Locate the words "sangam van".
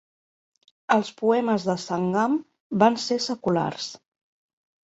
1.83-2.99